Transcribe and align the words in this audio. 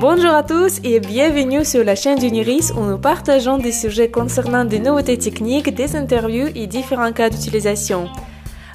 Bonjour 0.00 0.32
à 0.32 0.42
tous 0.42 0.80
et 0.84 1.00
bienvenue 1.00 1.64
sur 1.64 1.84
la 1.84 1.94
chaîne 1.94 2.18
d'Uniris 2.18 2.72
où 2.76 2.80
nous 2.80 2.98
partageons 2.98 3.58
des 3.58 3.72
sujets 3.72 4.10
concernant 4.10 4.64
des 4.64 4.78
nouveautés 4.78 5.18
techniques, 5.18 5.74
des 5.74 5.96
interviews 5.96 6.48
et 6.54 6.66
différents 6.66 7.12
cas 7.12 7.30
d'utilisation. 7.30 8.08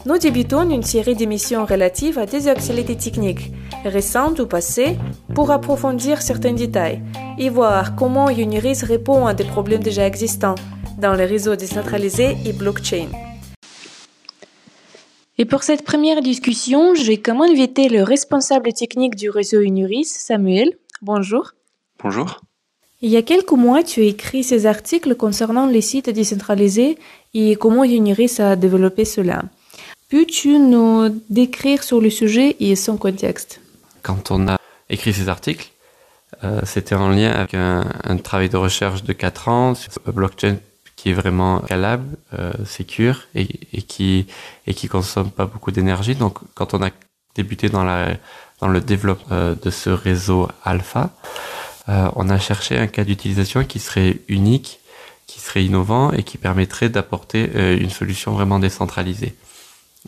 Nous 0.05 0.17
débutons 0.17 0.69
une 0.69 0.83
série 0.83 1.15
d'émissions 1.15 1.65
relatives 1.65 2.17
à 2.17 2.25
des 2.25 2.47
actualités 2.47 2.95
techniques, 2.95 3.51
récentes 3.85 4.39
ou 4.39 4.47
passées, 4.47 4.97
pour 5.35 5.51
approfondir 5.51 6.21
certains 6.21 6.53
détails 6.53 7.01
et 7.37 7.49
voir 7.49 7.95
comment 7.95 8.29
Uniris 8.29 8.83
répond 8.83 9.25
à 9.25 9.33
des 9.33 9.45
problèmes 9.45 9.83
déjà 9.83 10.07
existants 10.07 10.55
dans 10.97 11.13
les 11.13 11.25
réseaux 11.25 11.55
décentralisés 11.55 12.37
et 12.45 12.53
blockchain. 12.53 13.07
Et 15.41 15.45
pour 15.45 15.63
cette 15.63 15.83
première 15.83 16.21
discussion, 16.21 16.93
j'ai 16.93 17.17
comme 17.17 17.41
invité 17.41 17.89
le 17.89 18.03
responsable 18.03 18.73
technique 18.73 19.15
du 19.15 19.31
réseau 19.31 19.59
Uniris, 19.59 20.05
Samuel. 20.05 20.77
Bonjour. 21.01 21.53
Bonjour. 22.03 22.41
Il 23.01 23.09
y 23.09 23.17
a 23.17 23.23
quelques 23.23 23.53
mois, 23.53 23.81
tu 23.81 24.01
as 24.01 24.03
écrit 24.03 24.43
ces 24.43 24.67
articles 24.67 25.15
concernant 25.15 25.65
les 25.65 25.81
sites 25.81 26.11
décentralisés 26.11 26.99
et 27.33 27.55
comment 27.55 27.83
Uniris 27.83 28.39
a 28.39 28.55
développé 28.55 29.03
cela. 29.03 29.41
Peux-tu 30.09 30.59
nous 30.59 31.09
décrire 31.31 31.81
sur 31.81 32.01
le 32.01 32.11
sujet 32.11 32.55
et 32.59 32.75
son 32.75 32.97
contexte? 32.97 33.61
Quand 34.03 34.29
on 34.29 34.47
a 34.47 34.57
écrit 34.91 35.11
ces 35.11 35.27
articles, 35.27 35.71
euh, 36.43 36.61
c'était 36.65 36.93
en 36.93 37.09
lien 37.09 37.31
avec 37.31 37.55
un, 37.55 37.83
travail 38.23 38.49
de 38.49 38.57
recherche 38.57 39.01
de 39.01 39.13
4 39.13 39.47
ans 39.47 39.73
sur 39.73 39.91
blockchain 40.05 40.57
qui 41.01 41.09
est 41.09 41.13
vraiment 41.13 41.63
scalable, 41.65 42.15
euh, 42.37 42.53
et, 43.33 43.47
et, 43.73 43.81
qui 43.81 44.27
et 44.67 44.73
qui 44.75 44.87
consomme 44.87 45.31
pas 45.31 45.45
beaucoup 45.45 45.71
d'énergie. 45.71 46.13
Donc, 46.13 46.37
quand 46.53 46.75
on 46.75 46.83
a 46.83 46.91
débuté 47.33 47.69
dans 47.69 47.83
la 47.83 48.17
dans 48.59 48.67
le 48.67 48.81
développement 48.81 49.35
euh, 49.35 49.55
de 49.55 49.71
ce 49.71 49.89
réseau 49.89 50.47
alpha, 50.63 51.09
euh, 51.89 52.07
on 52.15 52.29
a 52.29 52.37
cherché 52.37 52.77
un 52.77 52.85
cas 52.85 53.03
d'utilisation 53.03 53.63
qui 53.63 53.79
serait 53.79 54.19
unique, 54.27 54.79
qui 55.25 55.39
serait 55.39 55.65
innovant 55.65 56.11
et 56.11 56.21
qui 56.21 56.37
permettrait 56.37 56.89
d'apporter 56.89 57.49
une 57.79 57.89
solution 57.89 58.33
vraiment 58.33 58.59
décentralisée. 58.59 59.33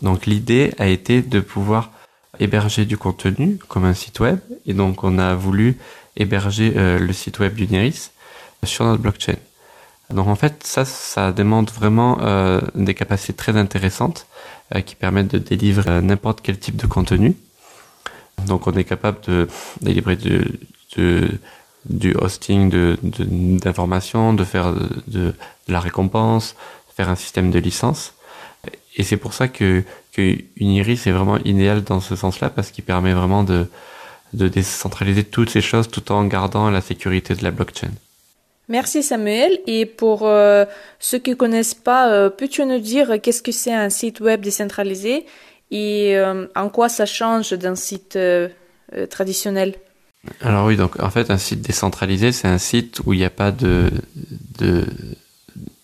Donc 0.04 0.28
l'idée 0.28 0.74
a 0.78 0.88
été 0.88 1.24
de 1.24 1.40
pouvoir 1.40 1.90
héberger 2.40 2.86
du 2.86 2.98
contenu 2.98 3.58
comme 3.68 3.86
un 3.86 3.94
site 3.94 4.20
web 4.20 4.40
et 4.68 4.74
donc 4.74 5.04
on 5.04 5.18
a 5.18 5.34
voulu 5.34 5.78
héberger 6.18 6.74
euh, 6.76 7.00
le 7.00 7.14
site 7.14 7.40
web 7.40 7.56
d'Uniris 7.56 8.12
sur 8.64 8.86
notre 8.86 9.02
blockchain. 9.02 9.36
Donc 10.10 10.28
en 10.28 10.36
fait 10.36 10.64
ça 10.66 10.86
ça 10.86 11.32
demande 11.32 11.72
vraiment 11.72 12.18
euh, 12.22 12.62
des 12.76 12.94
capacités 12.94 13.34
très 13.34 13.58
intéressantes 13.58 14.28
euh, 14.76 14.82
qui 14.82 14.96
permettent 14.96 15.32
de 15.32 15.38
délivrer 15.38 16.02
n'importe 16.02 16.42
quel 16.42 16.60
type 16.60 16.76
de 16.76 16.88
contenu. 16.88 17.36
Donc 18.48 18.68
on 18.68 18.74
est 18.74 18.84
capable 18.84 19.20
de 19.28 19.48
délivrer 19.82 20.16
de, 20.18 21.40
du 21.86 22.16
hosting 22.16 22.70
de 22.70 22.98
d'informations, 23.02 24.34
de, 24.34 24.44
faire 24.44 24.74
de, 24.74 24.90
de, 25.08 25.34
la 25.68 25.80
récompense, 25.80 26.56
de 26.90 26.94
faire 26.94 27.10
un 27.10 27.16
système 27.16 27.52
de 27.52 27.60
licence. 27.60 28.14
Et 28.96 29.04
c'est 29.04 29.18
pour 29.18 29.34
ça 29.34 29.48
que, 29.48 29.84
que 30.14 30.38
Uniris 30.58 31.08
est 31.08 31.12
vraiment 31.12 31.38
idéal 31.40 31.84
dans 31.84 32.00
ce 32.00 32.16
sens-là 32.16 32.50
parce 32.50 32.70
qu'il 32.72 32.84
permet 32.84 33.14
vraiment 33.14 33.44
de, 33.44 33.68
de 34.34 34.48
décentraliser 34.48 35.24
toutes 35.24 35.50
ces 35.50 35.62
choses 35.62 35.88
tout 35.90 36.12
en 36.12 36.26
gardant 36.26 36.70
la 36.70 36.82
sécurité 36.82 37.36
de 37.36 37.44
la 37.44 37.52
blockchain. 37.52 37.92
Merci 38.70 39.04
Samuel. 39.04 39.60
Et 39.68 39.86
pour 39.86 40.26
euh, 40.26 40.66
ceux 41.00 41.20
qui 41.20 41.32
ne 41.32 41.36
connaissent 41.36 41.76
pas, 41.76 42.12
euh, 42.12 42.30
peux-tu 42.30 42.66
nous 42.66 42.80
dire 42.80 43.22
qu'est-ce 43.22 43.42
que 43.42 43.52
c'est 43.52 43.74
un 43.74 43.90
site 43.90 44.20
web 44.20 44.42
décentralisé 44.42 45.26
et 45.72 46.16
euh, 46.18 46.46
en 46.56 46.70
quoi 46.70 46.88
ça 46.90 47.06
change 47.06 47.52
d'un 47.52 47.76
site 47.76 48.18
traditionnel? 49.10 49.76
Alors 50.40 50.66
oui, 50.68 50.78
donc 50.78 51.02
en 51.02 51.10
fait 51.10 51.32
un 51.32 51.38
site 51.38 51.62
décentralisé, 51.62 52.32
c'est 52.32 52.48
un 52.48 52.58
site 52.58 53.02
où 53.06 53.14
il 53.14 53.20
n'y 53.20 53.26
a 53.26 53.30
pas 53.30 53.52
de, 53.52 53.90
de, 54.60 54.86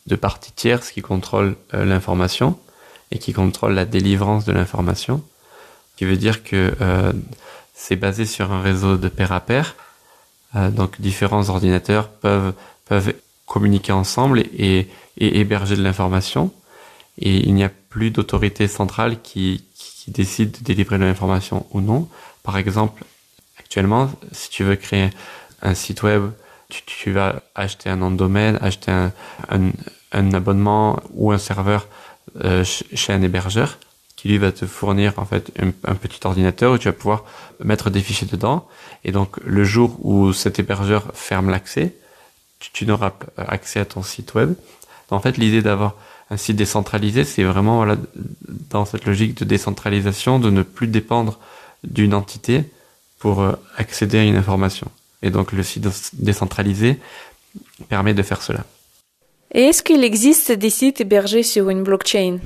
de 0.05 0.15
partie 0.15 0.51
tierce 0.51 0.91
qui 0.91 1.01
contrôle 1.01 1.55
l'information 1.73 2.57
et 3.11 3.17
qui 3.17 3.33
contrôle 3.33 3.73
la 3.73 3.85
délivrance 3.85 4.45
de 4.45 4.53
l'information, 4.53 5.23
qui 5.97 6.05
veut 6.05 6.17
dire 6.17 6.43
que 6.43 6.71
c'est 7.73 7.95
basé 7.95 8.25
sur 8.25 8.51
un 8.51 8.61
réseau 8.61 8.95
de 8.95 9.09
pair 9.09 9.31
à 9.31 9.39
pair. 9.39 9.75
Euh, 10.55 10.71
donc 10.71 10.99
différents 10.99 11.49
ordinateurs 11.49 12.09
peuvent 12.09 12.53
peuvent 12.85 13.13
communiquer 13.45 13.91
ensemble 13.91 14.39
et, 14.39 14.87
et 15.17 15.39
héberger 15.39 15.75
de 15.75 15.83
l'information. 15.83 16.51
Et 17.19 17.37
il 17.37 17.53
n'y 17.53 17.63
a 17.63 17.69
plus 17.89 18.11
d'autorité 18.11 18.67
centrale 18.67 19.21
qui, 19.21 19.63
qui 19.75 20.11
décide 20.11 20.51
de 20.51 20.63
délivrer 20.63 20.97
de 20.97 21.03
l'information 21.03 21.65
ou 21.71 21.81
non. 21.81 22.07
Par 22.43 22.57
exemple, 22.57 23.03
actuellement, 23.59 24.11
si 24.31 24.49
tu 24.49 24.63
veux 24.63 24.75
créer 24.75 25.09
un 25.61 25.73
site 25.73 26.03
web, 26.03 26.31
tu, 26.69 26.81
tu 26.85 27.11
vas 27.11 27.41
acheter 27.55 27.89
un 27.89 27.97
nom 27.97 28.11
de 28.11 28.17
domaine, 28.17 28.57
acheter 28.61 28.91
un, 28.91 29.11
un, 29.49 29.71
un 30.11 30.33
abonnement 30.33 30.99
ou 31.13 31.31
un 31.31 31.37
serveur 31.37 31.87
euh, 32.43 32.63
chez 32.63 33.13
un 33.13 33.21
hébergeur 33.21 33.77
qui 34.19 34.27
lui 34.27 34.37
va 34.37 34.51
te 34.51 34.65
fournir 34.65 35.13
en 35.15 35.23
fait 35.23 35.49
un, 35.57 35.95
petit 35.95 36.19
ordinateur 36.25 36.73
où 36.73 36.77
tu 36.77 36.89
vas 36.89 36.93
pouvoir 36.93 37.23
mettre 37.63 37.89
des 37.89 38.01
fichiers 38.01 38.27
dedans. 38.29 38.67
Et 39.05 39.13
donc 39.13 39.37
le 39.45 39.63
jour 39.63 39.95
où 40.05 40.33
cet 40.33 40.59
hébergeur 40.59 41.11
ferme 41.13 41.49
l'accès 41.49 41.95
tu, 42.59 42.85
n'auras 42.85 43.11
pas 43.11 43.43
accès 43.43 43.79
à 43.79 43.85
ton 43.85 44.03
site 44.03 44.33
web. 44.33 44.55
En 45.09 45.21
fait 45.21 45.37
l'idée 45.37 45.61
d'avoir 45.61 45.95
un 46.29 46.35
site 46.35 46.57
décentralisé 46.57 47.23
c'est 47.23 47.45
vraiment 47.45 47.85
dans 48.69 48.83
cette 48.83 49.05
logique 49.05 49.35
de 49.37 49.45
décentralisation 49.45 50.37
de 50.37 50.49
ne 50.49 50.63
plus 50.63 50.87
dépendre 50.87 51.39
d'une 51.85 52.13
entité 52.13 52.65
pour 53.19 53.41
euh, 53.41 53.53
accéder 53.77 54.17
à 54.17 54.23
une 54.23 54.35
information. 54.35 54.91
Et 55.21 55.29
donc 55.29 55.53
le 55.53 55.63
site 55.63 55.87
décentralisé 56.15 56.97
permet 57.87 58.13
de 58.13 58.23
faire 58.23 58.41
cela. 58.41 58.65
Et 59.53 59.61
est-ce 59.61 59.81
qu'il 59.81 60.03
existe 60.03 60.51
des 60.51 60.69
sites 60.69 60.99
hébergés 60.99 61.43
sur 61.43 61.69
une 61.69 61.83
blockchain? 61.83 62.39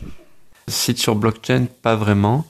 Sites 0.68 1.00
sur 1.00 1.16
blockchain, 1.16 1.66
pas 1.82 1.96
vraiment. 1.96 2.46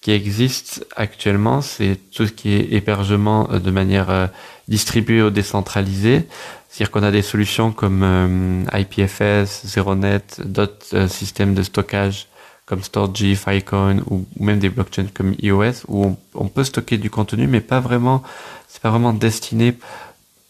Qui 0.00 0.12
existe 0.12 0.86
actuellement, 0.94 1.62
c'est 1.62 1.98
tout 2.12 2.26
ce 2.26 2.32
qui 2.32 2.52
est 2.52 2.72
hébergement 2.72 3.48
euh, 3.50 3.58
de 3.58 3.70
manière 3.70 4.10
euh, 4.10 4.26
distribuée 4.68 5.22
ou 5.22 5.30
décentralisée. 5.30 6.28
C'est-à-dire 6.68 6.92
qu'on 6.92 7.02
a 7.02 7.10
des 7.10 7.22
solutions 7.22 7.72
comme 7.72 8.02
euh, 8.04 8.62
IPFS, 8.72 9.66
ZeroNet, 9.66 10.42
d'autres 10.44 11.08
systèmes 11.08 11.54
de 11.54 11.62
stockage 11.62 12.28
comme 12.66 12.82
Storj, 12.82 13.34
Filecoin 13.34 14.00
ou 14.10 14.26
même 14.38 14.58
des 14.58 14.68
blockchains 14.68 15.06
comme 15.14 15.34
iOS 15.40 15.84
où 15.88 16.16
on, 16.34 16.48
peut 16.48 16.64
stocker 16.64 16.98
du 16.98 17.10
contenu, 17.10 17.46
mais 17.46 17.60
pas 17.60 17.80
vraiment. 17.80 18.22
C'est 18.68 18.82
pas 18.82 18.90
vraiment 18.90 19.12
destiné 19.12 19.76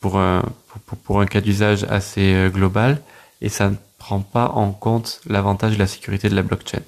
pour 0.00 0.18
un, 0.18 0.42
pour 1.04 1.20
un 1.20 1.26
cas 1.26 1.40
d'usage 1.42 1.84
assez 1.84 2.48
global 2.52 3.00
et 3.42 3.50
ça 3.50 3.68
ne 3.68 3.76
prend 3.98 4.20
pas 4.20 4.48
en 4.48 4.72
compte 4.72 5.20
l'avantage 5.26 5.74
de 5.74 5.78
la 5.78 5.86
sécurité 5.86 6.28
de 6.28 6.34
la 6.34 6.42
blockchain. 6.42 6.80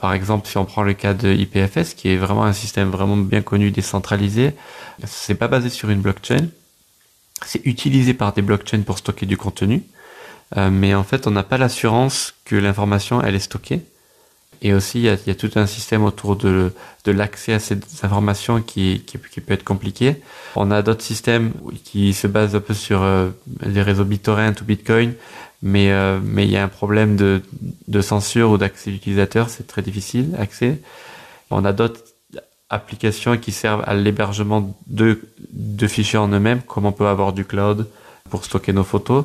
Par 0.00 0.14
exemple, 0.14 0.48
si 0.48 0.56
on 0.56 0.64
prend 0.64 0.82
le 0.82 0.94
cas 0.94 1.12
de 1.12 1.32
IPFS, 1.32 1.94
qui 1.94 2.08
est 2.08 2.16
vraiment 2.16 2.44
un 2.44 2.54
système 2.54 2.88
vraiment 2.88 3.16
bien 3.16 3.42
connu, 3.42 3.70
décentralisé, 3.70 4.54
c'est 5.04 5.34
pas 5.34 5.48
basé 5.48 5.68
sur 5.68 5.90
une 5.90 6.00
blockchain, 6.00 6.48
c'est 7.44 7.64
utilisé 7.66 8.14
par 8.14 8.32
des 8.32 8.42
blockchains 8.42 8.82
pour 8.82 8.98
stocker 8.98 9.26
du 9.26 9.36
contenu, 9.36 9.82
euh, 10.56 10.70
mais 10.70 10.94
en 10.94 11.04
fait, 11.04 11.26
on 11.26 11.30
n'a 11.30 11.42
pas 11.42 11.58
l'assurance 11.58 12.34
que 12.44 12.56
l'information 12.56 13.22
elle 13.22 13.34
est 13.34 13.40
stockée. 13.40 13.82
Et 14.62 14.74
aussi, 14.74 14.98
il 14.98 15.04
y 15.04 15.30
a, 15.30 15.34
tout 15.34 15.50
un 15.54 15.66
système 15.66 16.04
autour 16.04 16.36
de, 16.36 16.72
l'accès 17.06 17.54
à 17.54 17.58
ces 17.58 17.78
informations 18.02 18.60
qui, 18.60 19.02
peut 19.46 19.54
être 19.54 19.64
compliqué. 19.64 20.16
On 20.54 20.70
a 20.70 20.82
d'autres 20.82 21.02
systèmes 21.02 21.52
qui 21.82 22.12
se 22.12 22.26
basent 22.26 22.54
un 22.54 22.60
peu 22.60 22.74
sur 22.74 23.02
euh, 23.02 23.30
les 23.62 23.80
réseaux 23.80 24.04
BitTorrent 24.04 24.60
ou 24.60 24.64
Bitcoin, 24.64 25.14
mais 25.62 25.92
euh, 25.92 26.18
mais 26.22 26.44
il 26.44 26.50
y 26.50 26.56
a 26.56 26.64
un 26.64 26.68
problème 26.68 27.16
de, 27.16 27.42
de 27.88 28.00
censure 28.00 28.50
ou 28.50 28.58
d'accès 28.58 28.90
utilisateur, 28.90 29.50
c'est 29.50 29.66
très 29.66 29.82
difficile 29.82 30.34
accès. 30.38 30.80
On 31.50 31.64
a 31.64 31.72
d'autres 31.72 32.00
applications 32.70 33.36
qui 33.36 33.52
servent 33.52 33.82
à 33.86 33.94
l'hébergement 33.94 34.76
de, 34.86 35.20
de 35.52 35.86
fichiers 35.86 36.18
en 36.18 36.28
eux-mêmes, 36.28 36.62
comme 36.62 36.86
on 36.86 36.92
peut 36.92 37.08
avoir 37.08 37.32
du 37.32 37.44
cloud 37.44 37.88
pour 38.30 38.44
stocker 38.44 38.72
nos 38.72 38.84
photos. 38.84 39.24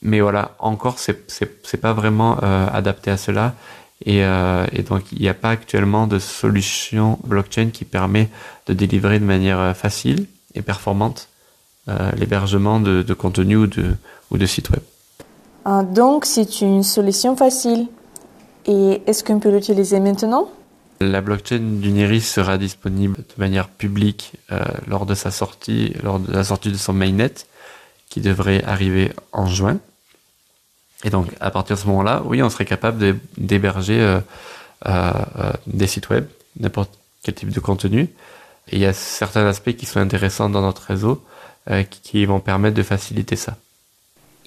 Mais 0.00 0.20
voilà, 0.20 0.54
encore, 0.58 0.98
c'est 0.98 1.30
c'est 1.30 1.80
pas 1.80 1.92
vraiment 1.92 2.38
euh, 2.42 2.66
adapté 2.72 3.10
à 3.10 3.16
cela. 3.16 3.54
Et, 4.04 4.24
euh, 4.24 4.66
et 4.72 4.82
donc, 4.82 5.12
il 5.12 5.20
n'y 5.20 5.28
a 5.28 5.34
pas 5.34 5.50
actuellement 5.50 6.06
de 6.06 6.18
solution 6.18 7.18
blockchain 7.24 7.70
qui 7.70 7.84
permet 7.84 8.28
de 8.66 8.74
délivrer 8.74 9.18
de 9.18 9.24
manière 9.24 9.58
euh, 9.58 9.74
facile 9.74 10.26
et 10.54 10.62
performante 10.62 11.28
euh, 11.88 12.10
l'hébergement 12.16 12.80
de, 12.80 13.02
de 13.02 13.14
contenu 13.14 13.56
ou 13.56 13.66
de, 13.66 13.94
ou 14.30 14.38
de 14.38 14.46
sites 14.46 14.70
web. 14.70 14.82
Ah, 15.64 15.82
donc, 15.82 16.26
c'est 16.26 16.60
une 16.60 16.82
solution 16.82 17.36
facile. 17.36 17.86
Et 18.66 19.02
est-ce 19.06 19.24
qu'on 19.24 19.40
peut 19.40 19.50
l'utiliser 19.50 20.00
maintenant? 20.00 20.50
La 21.00 21.20
blockchain 21.20 21.58
d'Uniris 21.58 22.22
sera 22.22 22.56
disponible 22.56 23.16
de 23.16 23.34
manière 23.38 23.68
publique 23.68 24.32
euh, 24.52 24.62
lors 24.86 25.06
de 25.06 25.14
sa 25.14 25.30
sortie, 25.30 25.94
lors 26.02 26.18
de 26.18 26.32
la 26.32 26.44
sortie 26.44 26.70
de 26.70 26.76
son 26.76 26.92
mainnet, 26.92 27.34
qui 28.08 28.20
devrait 28.20 28.62
arriver 28.64 29.12
en 29.32 29.46
juin. 29.46 29.78
Et 31.02 31.10
donc, 31.10 31.28
à 31.40 31.50
partir 31.50 31.76
de 31.76 31.80
ce 31.80 31.86
moment-là, 31.88 32.22
oui, 32.24 32.42
on 32.42 32.48
serait 32.48 32.64
capable 32.64 33.18
d'héberger 33.36 34.00
euh, 34.00 34.20
euh, 34.86 35.12
des 35.66 35.86
sites 35.86 36.08
web, 36.10 36.26
n'importe 36.58 36.90
quel 37.22 37.34
type 37.34 37.50
de 37.50 37.60
contenu. 37.60 38.08
Et 38.68 38.76
il 38.76 38.78
y 38.78 38.86
a 38.86 38.92
certains 38.92 39.46
aspects 39.46 39.76
qui 39.76 39.84
sont 39.84 40.00
intéressants 40.00 40.48
dans 40.48 40.62
notre 40.62 40.82
réseau 40.82 41.22
qui, 42.02 42.26
vont 42.26 42.40
permettre 42.40 42.76
de 42.76 42.82
faciliter 42.82 43.36
ça. 43.36 43.56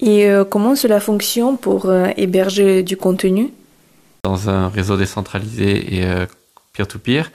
Et 0.00 0.28
comment 0.50 0.76
cela 0.76 1.00
fonctionne 1.00 1.58
pour 1.58 1.92
héberger 2.16 2.82
du 2.82 2.96
contenu? 2.96 3.52
Dans 4.24 4.48
un 4.48 4.68
réseau 4.68 4.96
décentralisé 4.96 5.96
et 5.96 6.06
peer-to-peer, 6.72 7.30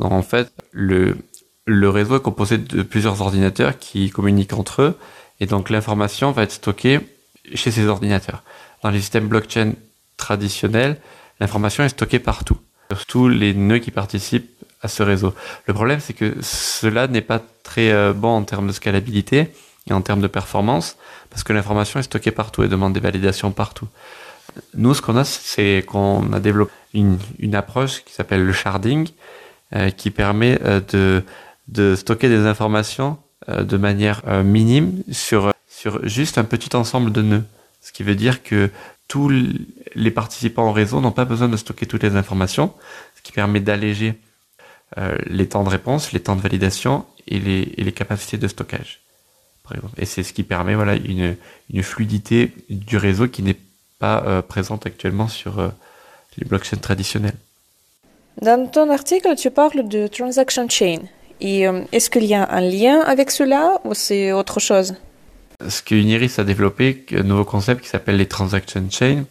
en 0.00 0.22
fait, 0.22 0.50
le, 0.72 1.16
le 1.64 1.88
réseau 1.88 2.16
est 2.16 2.22
composé 2.22 2.58
de 2.58 2.82
plusieurs 2.82 3.20
ordinateurs 3.20 3.78
qui 3.78 4.10
communiquent 4.10 4.54
entre 4.54 4.82
eux, 4.82 4.98
et 5.40 5.46
donc 5.46 5.70
l'information 5.70 6.32
va 6.32 6.42
être 6.42 6.52
stockée 6.52 7.00
chez 7.54 7.70
ces 7.70 7.86
ordinateurs. 7.86 8.42
Dans 8.82 8.90
les 8.90 9.00
systèmes 9.00 9.28
blockchain 9.28 9.72
traditionnels, 10.16 11.00
l'information 11.40 11.84
est 11.84 11.90
stockée 11.90 12.18
partout, 12.18 12.58
sur 12.90 13.06
tous 13.06 13.28
les 13.28 13.54
nœuds 13.54 13.78
qui 13.78 13.90
participent 13.90 14.50
à 14.82 14.88
ce 14.88 15.02
réseau. 15.02 15.34
Le 15.66 15.74
problème, 15.74 16.00
c'est 16.00 16.12
que 16.12 16.34
cela 16.42 17.06
n'est 17.06 17.20
pas 17.20 17.40
très 17.62 17.90
euh, 17.90 18.12
bon 18.12 18.28
en 18.28 18.42
termes 18.44 18.68
de 18.68 18.72
scalabilité 18.72 19.48
en 19.92 20.00
termes 20.02 20.20
de 20.20 20.26
performance, 20.26 20.96
parce 21.30 21.42
que 21.42 21.52
l'information 21.52 22.00
est 22.00 22.04
stockée 22.04 22.30
partout 22.30 22.62
et 22.62 22.68
demande 22.68 22.92
des 22.92 23.00
validations 23.00 23.50
partout. 23.50 23.88
Nous, 24.74 24.94
ce 24.94 25.02
qu'on 25.02 25.16
a, 25.16 25.24
c'est 25.24 25.84
qu'on 25.86 26.32
a 26.32 26.40
développé 26.40 26.72
une, 26.94 27.54
approche 27.54 28.04
qui 28.04 28.12
s'appelle 28.12 28.44
le 28.44 28.52
sharding, 28.52 29.08
euh, 29.74 29.90
qui 29.90 30.10
permet 30.10 30.58
euh, 30.64 31.22
de, 31.68 31.94
stocker 31.94 32.28
des 32.28 32.46
informations 32.46 33.18
de 33.46 33.78
manière 33.78 34.22
minime 34.44 35.02
sur, 35.10 35.54
juste 36.02 36.36
un 36.36 36.44
petit 36.44 36.76
ensemble 36.76 37.12
de 37.12 37.22
nœuds. 37.22 37.44
Ce 37.80 37.92
qui 37.92 38.02
veut 38.02 38.14
dire 38.14 38.42
que 38.42 38.70
tous 39.06 39.32
les 39.94 40.10
participants 40.10 40.68
au 40.68 40.72
réseau 40.72 41.00
n'ont 41.00 41.12
pas 41.12 41.24
besoin 41.24 41.48
de 41.48 41.56
stocker 41.56 41.86
toutes 41.86 42.02
les 42.02 42.14
informations, 42.14 42.74
ce 43.16 43.22
qui 43.22 43.32
permet 43.32 43.60
d'alléger 43.60 44.18
euh, 44.96 45.16
les 45.26 45.48
temps 45.48 45.64
de 45.64 45.68
réponse, 45.68 46.12
les 46.12 46.20
temps 46.20 46.36
de 46.36 46.40
validation 46.40 47.04
et 47.26 47.38
les 47.38 47.92
capacités 47.92 48.38
de 48.38 48.48
stockage. 48.48 49.00
Par 49.68 49.76
exemple. 49.76 50.00
Et 50.00 50.06
c'est 50.06 50.22
ce 50.22 50.32
qui 50.32 50.42
permet 50.42 50.74
voilà 50.74 50.94
une, 50.94 51.36
une 51.72 51.82
fluidité 51.82 52.52
du 52.70 52.96
réseau 52.96 53.28
qui 53.28 53.42
n'est 53.42 53.56
pas 53.98 54.22
euh, 54.26 54.42
présente 54.42 54.86
actuellement 54.86 55.28
sur 55.28 55.58
euh, 55.58 55.68
les 56.38 56.46
blockchains 56.46 56.78
traditionnels. 56.78 57.36
Dans 58.40 58.66
ton 58.68 58.90
article, 58.90 59.34
tu 59.36 59.50
parles 59.50 59.88
de 59.88 60.06
transaction 60.06 60.68
chain. 60.68 61.00
Et 61.40 61.66
est-ce 61.92 62.10
qu'il 62.10 62.24
y 62.24 62.34
a 62.34 62.50
un 62.50 62.60
lien 62.60 63.00
avec 63.00 63.30
cela 63.30 63.80
ou 63.84 63.94
c'est 63.94 64.32
autre 64.32 64.58
chose? 64.58 64.96
Ce 65.68 65.82
que 65.82 65.94
Uniris 65.94 66.38
a 66.38 66.44
développé, 66.44 67.04
un 67.12 67.22
nouveau 67.22 67.44
concept 67.44 67.82
qui 67.82 67.88
s'appelle 67.88 68.16
les 68.16 68.26
transaction 68.26 68.88
chains, 68.90 69.24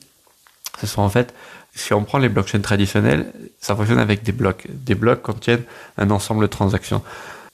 ce 0.79 0.87
sont 0.87 1.01
en 1.01 1.09
fait, 1.09 1.33
si 1.73 1.93
on 1.93 2.03
prend 2.03 2.17
les 2.17 2.29
blockchains 2.29 2.59
traditionnels, 2.59 3.31
ça 3.59 3.75
fonctionne 3.75 3.99
avec 3.99 4.23
des 4.23 4.31
blocs. 4.31 4.67
Des 4.69 4.95
blocs 4.95 5.21
contiennent 5.21 5.63
un 5.97 6.09
ensemble 6.09 6.41
de 6.41 6.47
transactions. 6.47 7.01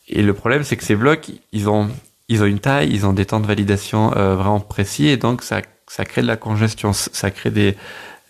Et 0.08 0.22
le 0.22 0.34
problème, 0.34 0.64
c'est 0.64 0.78
que 0.78 0.84
ces 0.84 0.96
blocs, 0.96 1.30
ils 1.52 1.70
ont, 1.70 1.90
ils 2.30 2.42
ont 2.42 2.46
une 2.46 2.60
taille, 2.60 2.90
ils 2.92 3.06
ont 3.06 3.14
des 3.14 3.26
temps 3.26 3.40
de 3.40 3.48
validation 3.48 4.16
euh, 4.16 4.36
vraiment 4.36 4.60
précis, 4.60 5.08
et 5.08 5.18
donc 5.18 5.44
ça, 5.44 5.62
ça 5.88 6.06
crée 6.06 6.22
de 6.22 6.28
la 6.28 6.38
congestion, 6.38 6.94
ça 6.94 7.32
crée 7.32 7.52
des, 7.52 7.76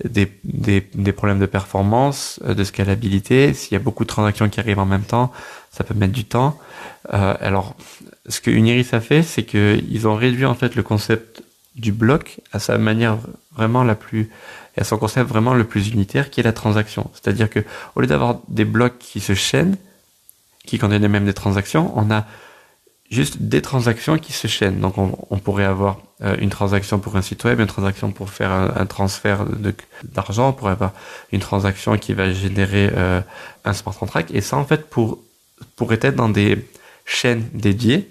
des, 0.04 0.32
des, 0.44 0.88
des 0.94 1.12
problèmes 1.12 1.40
de 1.40 1.46
performance, 1.46 2.40
euh, 2.46 2.54
de 2.54 2.64
scalabilité. 2.64 3.54
S'il 3.54 3.74
y 3.74 3.76
a 3.76 3.80
beaucoup 3.80 4.04
de 4.04 4.10
transactions 4.10 4.50
qui 4.50 4.60
arrivent 4.60 4.80
en 4.80 4.86
même 4.86 5.04
temps, 5.04 5.32
ça 5.72 5.84
peut 5.84 5.94
mettre 5.94 6.14
du 6.14 6.26
temps. 6.26 6.58
Euh, 7.14 7.36
alors, 7.40 7.76
ce 8.28 8.42
que 8.42 8.52
Uniris 8.52 8.94
a 8.94 9.02
fait, 9.02 9.24
c'est 9.24 9.44
qu'ils 9.44 10.08
ont 10.08 10.16
réduit 10.16 10.46
en 10.46 10.56
fait 10.56 10.76
le 10.76 10.84
concept 10.84 11.44
du 11.76 11.92
bloc 11.92 12.40
à 12.52 12.60
sa 12.60 12.78
manière 12.78 13.18
vraiment 13.56 13.84
la 13.84 13.96
plus 13.96 14.30
à 14.78 14.84
son 14.84 14.98
concept 14.98 15.30
vraiment 15.30 15.54
le 15.54 15.64
plus 15.66 15.90
unitaire 15.90 16.30
qui 16.32 16.40
est 16.40 16.44
la 16.44 16.54
transaction. 16.54 17.10
C'est-à-dire 17.14 17.50
que 17.50 17.64
au 17.96 18.02
lieu 18.02 18.08
d'avoir 18.08 18.40
des 18.48 18.66
blocs 18.66 18.98
qui 18.98 19.20
se 19.20 19.36
chaînent, 19.36 19.78
qui 20.66 20.80
contiennent 20.80 21.08
même 21.08 21.26
des 21.26 21.34
transactions, 21.34 21.92
on 21.96 22.10
a 22.10 22.26
juste 23.14 23.42
des 23.42 23.62
transactions 23.62 24.18
qui 24.18 24.34
se 24.34 24.48
chaînent. 24.48 24.80
Donc 24.80 24.98
on, 24.98 25.38
pourrait 25.38 25.64
avoir 25.64 26.00
euh, 26.24 26.36
une 26.40 26.50
transaction 26.50 27.00
pour 27.00 27.16
un 27.16 27.22
site 27.22 27.44
web, 27.44 27.60
une 27.60 27.68
transaction 27.68 28.12
pour 28.12 28.30
faire 28.30 28.52
un, 28.52 28.86
transfert 28.86 29.46
d'argent, 30.04 30.50
on 30.50 30.54
pourrait 30.54 30.72
avoir 30.72 30.92
une 31.32 31.40
transaction 31.40 31.98
qui 31.98 32.14
va 32.14 32.32
générer 32.34 32.90
euh, 32.96 33.22
un 33.64 33.74
smart 33.74 33.96
contract. 33.96 34.32
Et 34.34 34.42
ça 34.42 34.58
en 34.58 34.66
fait 34.66 34.90
pour 34.90 35.20
pourrait 35.76 36.00
être 36.02 36.16
dans 36.16 36.30
des 36.30 36.68
chaînes 37.06 37.48
dédiées, 37.54 38.10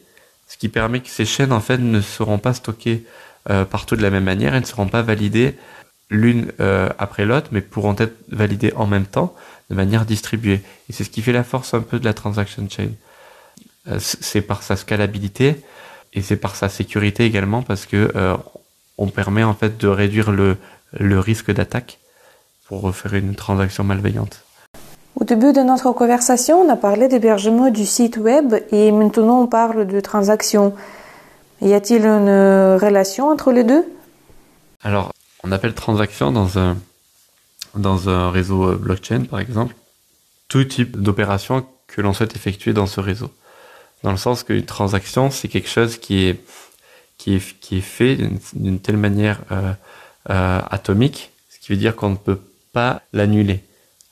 ce 0.49 0.57
qui 0.57 0.69
permet 0.69 1.01
que 1.01 1.09
ces 1.09 1.25
chaînes 1.27 1.53
en 1.53 1.61
fait 1.61 1.79
ne 1.79 2.01
seront 2.01 2.39
pas 2.39 2.55
stockées 2.55 3.05
euh, 3.51 3.65
partout 3.65 3.97
de 3.97 4.03
la 4.03 4.11
même 4.11 4.25
manière, 4.25 4.55
elles 4.55 4.63
ne 4.63 4.67
seront 4.67 4.89
pas 4.89 5.03
validées 5.03 5.57
l'une 6.11 6.53
après 6.99 7.25
l'autre, 7.25 7.49
mais 7.53 7.63
pourront 7.63 7.97
être 7.99 8.15
validées 8.29 8.75
en 8.77 8.87
même 8.87 9.07
temps 9.07 9.35
de 9.71 9.75
manière 9.75 10.05
distribuée. 10.05 10.61
Et 10.91 10.93
c'est 10.93 11.05
ce 11.05 11.11
qui 11.11 11.23
fait 11.23 11.33
la 11.33 11.43
force 11.43 11.73
un 11.73 11.81
peu 11.81 11.99
de 11.99 12.05
la 12.05 12.13
transaction 12.13 12.69
chain. 12.69 12.91
Euh, 13.89 13.99
c'est 13.99 14.43
par 14.43 14.63
sa 14.63 14.77
scalabilité 14.77 15.61
et 16.13 16.23
c'est 16.23 16.37
par 16.37 16.55
sa 16.57 16.69
sécurité 16.69 17.25
également 17.25 17.63
parce 17.63 17.87
que 17.87 18.13
on 18.99 19.09
permet 19.09 19.43
en 19.43 19.55
fait 19.55 19.79
de 19.79 19.89
réduire 19.89 20.31
le, 20.31 20.57
le 20.93 21.19
risque 21.19 21.51
d'attaque 21.51 21.99
pour 22.67 22.95
faire 22.95 23.15
une 23.15 23.35
transaction 23.35 23.83
malveillante. 23.83 24.45
Au 25.17 25.25
début 25.25 25.53
de 25.53 25.61
notre 25.61 25.93
conversation, 25.93 26.61
on 26.61 26.69
a 26.69 26.77
parlé 26.77 27.09
d'hébergement 27.09 27.71
du 27.71 27.87
site 27.87 28.19
web 28.19 28.55
et 28.71 28.93
maintenant 28.93 29.41
on 29.41 29.47
parle 29.47 29.87
de 29.87 30.01
transactions. 30.01 30.75
Y 31.61 31.75
a-t-il 31.75 32.05
une 32.05 32.29
relation 32.77 33.29
entre 33.29 33.53
les 33.53 33.65
deux? 33.65 33.85
Alors, 34.83 35.13
on 35.45 35.53
appelle 35.53 35.75
transaction 35.75 36.33
dans 36.33 36.59
un, 36.59 36.77
dans 37.75 38.09
un 38.09 38.31
réseau 38.31 38.77
blockchain, 38.77 39.25
par 39.25 39.41
exemple, 39.41 39.75
tout 40.49 40.65
type 40.65 41.01
d'opération 41.01 41.65
que 41.87 42.01
l'on 42.01 42.13
souhaite 42.13 42.37
effectuer 42.37 42.73
dans 42.73 42.87
ce 42.87 43.01
réseau. 43.01 43.31
Dans 44.03 44.11
le 44.11 44.17
sens 44.17 44.43
qu'une 44.43 44.65
transaction, 44.65 45.31
c'est 45.31 45.49
quelque 45.49 45.69
chose 45.69 45.97
qui 45.97 46.27
est, 46.27 46.41
qui 47.19 47.37
est, 47.37 47.61
qui 47.61 47.79
est 47.79 47.83
fait 47.83 48.19
d'une 48.55 48.81
telle 48.81 48.97
manière 48.97 49.41
euh, 49.53 49.73
euh, 50.31 50.61
atomique, 50.71 51.31
ce 51.51 51.59
qui 51.61 51.73
veut 51.73 51.79
dire 51.79 51.95
qu'on 51.95 52.11
ne 52.11 52.17
peut 52.17 52.41
pas 52.73 53.03
l'annuler 53.13 53.63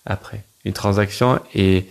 après 0.07 0.45
une 0.65 0.73
transaction 0.73 1.41
et 1.55 1.87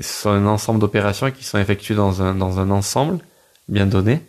sont 0.00 0.30
un 0.30 0.46
ensemble 0.46 0.80
d'opérations 0.80 1.30
qui 1.30 1.44
sont 1.44 1.58
effectuées 1.58 1.94
dans 1.94 2.22
un, 2.22 2.34
dans 2.34 2.60
un 2.60 2.70
ensemble 2.70 3.18
bien 3.68 3.86
donné. 3.86 4.20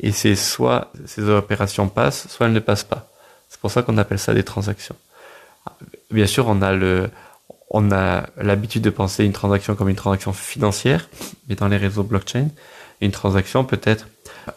Et 0.00 0.12
c'est 0.12 0.34
soit 0.34 0.90
ces 1.06 1.28
opérations 1.28 1.88
passent, 1.88 2.26
soit 2.28 2.46
elles 2.46 2.52
ne 2.52 2.60
passent 2.60 2.84
pas. 2.84 3.10
C'est 3.48 3.60
pour 3.60 3.70
ça 3.70 3.82
qu'on 3.82 3.98
appelle 3.98 4.18
ça 4.18 4.32
des 4.32 4.42
transactions. 4.42 4.96
Bien 6.10 6.26
sûr, 6.26 6.46
on 6.48 6.62
a 6.62 6.72
le, 6.72 7.10
on 7.70 7.92
a 7.92 8.26
l'habitude 8.36 8.82
de 8.82 8.90
penser 8.90 9.24
une 9.24 9.32
transaction 9.32 9.76
comme 9.76 9.88
une 9.88 9.96
transaction 9.96 10.32
financière, 10.32 11.08
mais 11.48 11.54
dans 11.54 11.68
les 11.68 11.76
réseaux 11.76 12.02
blockchain, 12.02 12.48
une 13.00 13.12
transaction 13.12 13.64
peut 13.64 13.80
être 13.84 14.08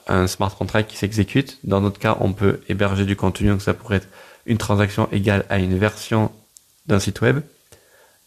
un 0.07 0.27
smart 0.27 0.53
contract 0.53 0.89
qui 0.89 0.97
s'exécute. 0.97 1.59
Dans 1.63 1.79
notre 1.79 1.99
cas, 1.99 2.17
on 2.19 2.33
peut 2.33 2.61
héberger 2.67 3.05
du 3.05 3.15
contenu, 3.15 3.49
donc 3.49 3.61
ça 3.61 3.73
pourrait 3.73 3.97
être 3.97 4.07
une 4.45 4.57
transaction 4.57 5.07
égale 5.11 5.45
à 5.49 5.59
une 5.59 5.77
version 5.77 6.31
d'un 6.87 6.99
site 6.99 7.21
web. 7.21 7.41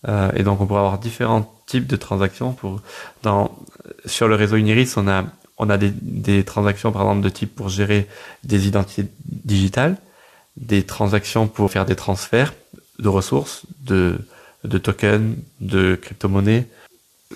Euh, 0.09 0.31
et 0.37 0.45
donc 0.45 0.61
on 0.61 0.67
pourrait 0.67 0.81
avoir 0.81 0.99
différents 0.99 1.53
types 1.67 1.87
de 1.87 1.97
transactions. 1.97 2.53
Pour, 2.53 2.81
dans, 3.23 3.59
sur 4.05 4.29
le 4.29 4.37
réseau 4.37 4.57
Uniris, 4.57 4.97
on 4.97 5.09
a, 5.09 5.25
on 5.59 5.69
a 5.69 5.79
des, 5.79 5.91
des 5.91 6.45
transactions 6.45 6.93
par 6.93 7.03
exemple 7.03 7.23
de 7.23 7.29
type 7.29 7.55
pour 7.55 7.69
gérer 7.69 8.07
des 8.45 8.69
identités 8.69 9.07
digitales, 9.25 9.97
des 10.57 10.85
transactions 10.85 11.49
pour 11.49 11.71
faire 11.71 11.87
des 11.87 11.97
transferts 11.97 12.55
de 12.99 13.09
ressources, 13.09 13.63
de, 13.81 14.19
de 14.67 14.79
tokens, 14.79 15.37
de 15.61 15.97
crypto-monnaies, 15.97 16.67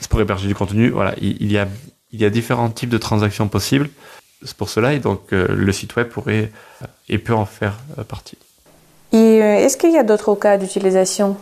pour 0.08 0.20
héberger 0.20 0.48
du 0.48 0.54
contenu. 0.54 0.90
Voilà, 0.90 1.14
il, 1.20 1.50
y 1.50 1.58
a, 1.58 1.68
il 2.12 2.20
y 2.20 2.24
a 2.24 2.30
différents 2.30 2.70
types 2.70 2.90
de 2.90 2.98
transactions 2.98 3.48
possibles. 3.48 3.88
C'est 4.44 4.56
pour 4.56 4.70
cela 4.70 4.94
et 4.94 5.00
donc 5.00 5.32
euh, 5.32 5.46
le 5.50 5.72
site 5.72 5.96
web 5.96 6.08
pourrait 6.08 6.50
et 7.08 7.18
peut 7.18 7.34
en 7.34 7.44
faire 7.44 7.78
euh, 7.98 8.04
partie. 8.04 8.38
Et 9.12 9.36
est-ce 9.38 9.76
qu'il 9.76 9.92
y 9.92 9.98
a 9.98 10.04
d'autres 10.04 10.34
cas 10.34 10.56
d'utilisation? 10.56 11.36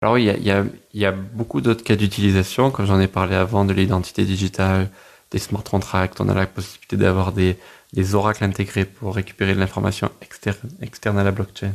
Alors 0.00 0.14
oui, 0.14 0.24
il 0.24 0.44
y 0.44 0.50
a, 0.50 0.64
y 0.94 1.04
a, 1.04 1.12
beaucoup 1.12 1.60
d'autres 1.60 1.84
cas 1.84 1.94
d'utilisation, 1.94 2.70
comme 2.70 2.86
j'en 2.86 2.98
ai 2.98 3.06
parlé 3.06 3.36
avant, 3.36 3.64
de 3.64 3.72
l'identité 3.72 4.24
digitale, 4.24 4.88
des 5.30 5.38
smart 5.38 5.62
contracts. 5.62 6.20
On 6.20 6.28
a 6.28 6.34
la 6.34 6.46
possibilité 6.46 6.96
d'avoir 6.96 7.30
des, 7.32 7.56
des 7.92 8.14
oracles 8.14 8.42
intégrés 8.44 8.84
pour 8.84 9.14
récupérer 9.14 9.54
de 9.54 9.60
l'information 9.60 10.10
externe, 10.20 10.70
externe 10.80 11.18
à 11.18 11.24
la 11.24 11.30
blockchain. 11.30 11.72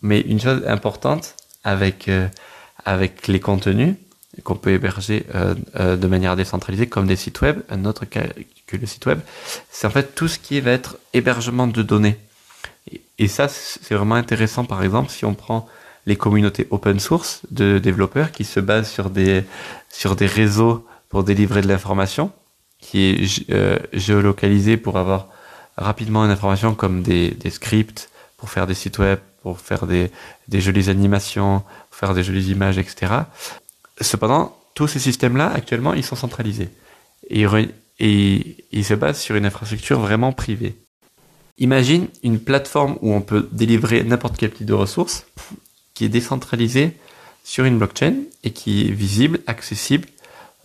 Mais 0.00 0.20
une 0.20 0.40
chose 0.40 0.62
importante 0.66 1.34
avec, 1.64 2.08
euh, 2.08 2.28
avec 2.84 3.28
les 3.28 3.40
contenus 3.40 3.94
qu'on 4.42 4.56
peut 4.56 4.70
héberger 4.70 5.26
euh, 5.34 5.54
euh, 5.76 5.96
de 5.96 6.06
manière 6.06 6.36
décentralisée, 6.36 6.88
comme 6.88 7.06
des 7.06 7.16
sites 7.16 7.40
web, 7.40 7.60
un 7.68 7.84
autre 7.84 8.04
cas 8.04 8.24
que 8.66 8.76
le 8.76 8.86
site 8.86 9.06
web, 9.06 9.20
c'est 9.70 9.86
en 9.86 9.90
fait 9.90 10.14
tout 10.14 10.28
ce 10.28 10.38
qui 10.38 10.60
va 10.60 10.72
être 10.72 10.98
hébergement 11.12 11.66
de 11.66 11.82
données. 11.82 12.18
Et, 13.18 13.28
ça, 13.28 13.48
c'est 13.48 13.94
vraiment 13.94 14.16
intéressant, 14.16 14.64
par 14.64 14.82
exemple, 14.82 15.10
si 15.10 15.24
on 15.24 15.34
prend 15.34 15.68
les 16.06 16.16
communautés 16.16 16.66
open 16.70 17.00
source 17.00 17.42
de 17.50 17.78
développeurs 17.78 18.32
qui 18.32 18.44
se 18.44 18.60
basent 18.60 18.90
sur 18.90 19.08
des, 19.08 19.44
sur 19.88 20.16
des 20.16 20.26
réseaux 20.26 20.86
pour 21.08 21.24
délivrer 21.24 21.62
de 21.62 21.68
l'information, 21.68 22.32
qui 22.78 23.04
est 23.04 23.50
euh, 23.50 23.78
géolocalisé 23.92 24.76
pour 24.76 24.98
avoir 24.98 25.28
rapidement 25.76 26.24
une 26.24 26.30
information 26.30 26.74
comme 26.74 27.02
des, 27.02 27.30
des 27.30 27.50
scripts 27.50 28.10
pour 28.36 28.50
faire 28.50 28.66
des 28.66 28.74
sites 28.74 28.98
web, 28.98 29.18
pour 29.42 29.60
faire 29.60 29.86
des, 29.86 30.10
des 30.48 30.60
jolies 30.60 30.90
animations, 30.90 31.62
faire 31.94 32.14
des 32.14 32.22
jolies 32.22 32.50
images, 32.50 32.78
etc. 32.78 33.12
Cependant, 34.00 34.56
tous 34.74 34.88
ces 34.88 34.98
systèmes-là, 34.98 35.50
actuellement, 35.54 35.94
ils 35.94 36.04
sont 36.04 36.16
centralisés. 36.16 36.68
Et, 37.30 37.46
ils 38.00 38.84
se 38.84 38.94
basent 38.94 39.20
sur 39.20 39.36
une 39.36 39.46
infrastructure 39.46 40.00
vraiment 40.00 40.32
privée. 40.32 40.74
Imagine 41.58 42.08
une 42.24 42.40
plateforme 42.40 42.98
où 43.00 43.14
on 43.14 43.20
peut 43.20 43.48
délivrer 43.52 44.02
n'importe 44.02 44.36
quel 44.36 44.50
type 44.50 44.66
de 44.66 44.74
ressources 44.74 45.26
qui 45.94 46.04
est 46.04 46.08
décentralisée 46.08 46.96
sur 47.44 47.64
une 47.64 47.78
blockchain 47.78 48.14
et 48.42 48.50
qui 48.50 48.88
est 48.88 48.90
visible, 48.90 49.40
accessible 49.46 50.08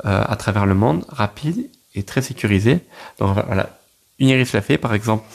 euh, 0.06 0.24
à 0.28 0.36
travers 0.36 0.66
le 0.66 0.74
monde, 0.74 1.06
rapide 1.10 1.70
et 1.94 2.02
très 2.04 2.24
sécurisé. 2.24 2.80
Donc 3.20 3.38
voilà, 3.46 3.80
Uniris 4.18 4.54
l'a 4.54 4.62
fait 4.62 4.80
par 4.80 4.96
exemple 4.96 5.26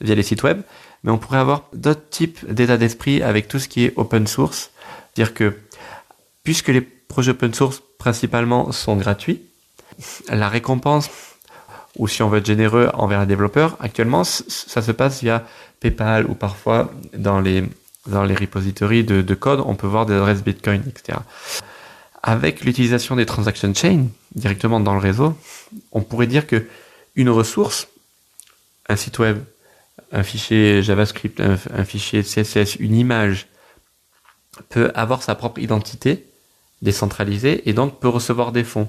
via 0.00 0.14
les 0.14 0.22
sites 0.22 0.42
web, 0.42 0.62
mais 1.04 1.12
on 1.12 1.18
pourrait 1.18 1.38
avoir 1.38 1.68
d'autres 1.74 2.08
types 2.08 2.50
d'état 2.50 2.78
d'esprit 2.78 3.22
avec 3.22 3.48
tout 3.48 3.58
ce 3.58 3.68
qui 3.68 3.84
est 3.84 3.92
open 3.96 4.26
source. 4.26 4.70
Dire 5.14 5.34
que 5.34 5.58
puisque 6.44 6.68
les 6.68 6.80
projets 6.80 7.32
open 7.32 7.54
source 7.54 7.82
principalement 7.98 8.72
sont 8.72 8.96
gratuits, 8.96 9.42
la 10.28 10.48
récompense 10.48 11.10
ou 11.96 12.08
si 12.08 12.22
on 12.22 12.28
veut 12.28 12.38
être 12.38 12.46
généreux 12.46 12.90
envers 12.94 13.20
les 13.20 13.26
développeurs, 13.26 13.76
actuellement, 13.80 14.24
ça 14.24 14.82
se 14.82 14.92
passe 14.92 15.22
via 15.22 15.46
PayPal 15.80 16.26
ou 16.26 16.34
parfois 16.34 16.90
dans 17.16 17.40
les, 17.40 17.64
dans 18.06 18.24
les 18.24 18.34
repositories 18.34 19.04
de, 19.04 19.20
de 19.20 19.34
code, 19.34 19.62
on 19.64 19.74
peut 19.74 19.86
voir 19.86 20.06
des 20.06 20.14
adresses 20.14 20.42
Bitcoin, 20.42 20.82
etc. 20.86 21.18
Avec 22.22 22.64
l'utilisation 22.64 23.16
des 23.16 23.26
transaction 23.26 23.74
chains 23.74 24.06
directement 24.34 24.80
dans 24.80 24.94
le 24.94 25.00
réseau, 25.00 25.36
on 25.90 26.00
pourrait 26.00 26.26
dire 26.26 26.46
que 26.46 26.66
une 27.14 27.28
ressource, 27.28 27.88
un 28.88 28.96
site 28.96 29.18
web, 29.18 29.38
un 30.12 30.22
fichier 30.22 30.82
JavaScript, 30.82 31.40
un 31.40 31.84
fichier 31.84 32.22
CSS, 32.22 32.76
une 32.76 32.94
image, 32.94 33.48
peut 34.68 34.90
avoir 34.94 35.22
sa 35.22 35.34
propre 35.34 35.60
identité 35.60 36.26
décentralisée 36.82 37.68
et 37.68 37.72
donc 37.72 38.00
peut 38.00 38.08
recevoir 38.08 38.52
des 38.52 38.64
fonds. 38.64 38.88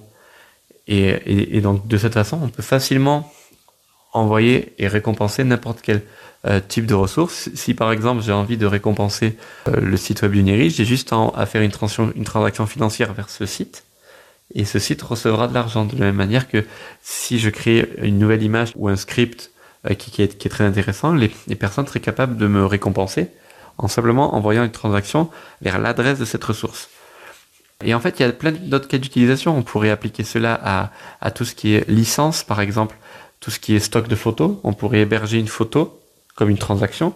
Et, 0.88 1.62
donc 1.62 1.88
de 1.88 1.98
cette 1.98 2.13
façon, 2.13 2.39
on 2.43 2.50
peut 2.50 2.63
facilement 2.63 3.32
envoyer 4.12 4.74
et 4.77 4.88
récompenser 4.88 5.43
n'importe 5.43 5.79
quel 5.82 6.01
euh, 6.46 6.60
type 6.60 6.86
de 6.86 6.93
ressources. 6.93 7.50
Si 7.53 7.74
par 7.74 7.91
exemple 7.91 8.22
j'ai 8.22 8.34
envie 8.34 8.58
de 8.58 8.65
récompenser 8.65 9.38
euh, 9.70 9.79
le 9.79 9.96
site 9.96 10.22
web 10.22 10.34
d'Uniris, 10.34 10.75
j'ai 10.75 10.86
juste 10.86 11.13
à 11.13 11.46
faire 11.46 11.62
une, 11.62 11.72
transaction, 11.72 12.12
une 12.15 12.25
transaction 12.25 12.67
financière 12.67 13.13
vers 13.13 13.29
ce 13.29 13.46
site 13.46 13.86
et 14.53 14.65
ce 14.65 14.77
site 14.77 15.01
recevra 15.01 15.48
de 15.48 15.53
l'argent 15.53 15.86
de 15.86 15.93
la 15.98 16.08
même 16.08 16.15
manière 16.15 16.48
que 16.48 16.65
si 17.01 17.39
je 17.39 17.50
crée 17.50 17.89
une 18.01 18.20
nouvelle 18.20 18.43
image 18.43 18.74
ou 18.75 18.89
un 18.89 18.96
script 18.96 19.51
euh, 19.89 19.93
qui, 19.93 20.22
est, 20.22 20.38
qui, 20.38 20.48
est, 20.48 20.51
très 20.51 20.65
intéressant, 20.65 21.13
les, 21.13 21.32
les, 21.48 21.55
personnes 21.55 21.88
seraient 21.88 22.00
capables 22.00 22.38
de 22.38 22.48
me 22.48 22.65
récompenser 22.65 23.29
en 23.77 23.87
simplement 23.87 24.35
envoyant 24.35 24.63
une 24.63 24.71
transaction 24.71 25.29
vers 25.61 25.79
l'adresse 25.79 26.19
de 26.19 26.25
cette 26.25 26.43
ressource. 26.43 26.89
Et 27.83 27.93
en 27.93 27.99
fait, 27.99 28.19
il 28.19 28.23
y 28.23 28.25
a 28.25 28.31
plein 28.31 28.51
d'autres 28.51 28.87
cas 28.87 28.97
d'utilisation. 28.97 29.57
On 29.57 29.63
pourrait 29.63 29.89
appliquer 29.89 30.23
cela 30.23 30.89
à, 31.19 31.31
tout 31.31 31.43
ce 31.43 31.53
qui 31.53 31.73
est 31.73 31.87
licence, 31.89 32.43
par 32.43 32.61
exemple, 32.61 32.95
tout 33.39 33.51
ce 33.51 33.59
qui 33.59 33.75
est 33.75 33.79
stock 33.79 34.07
de 34.07 34.15
photos. 34.15 34.57
On 34.63 34.73
pourrait 34.73 34.99
héberger 34.99 35.37
une 35.39 35.47
photo 35.47 35.99
comme 36.35 36.49
une 36.49 36.57
transaction. 36.57 37.13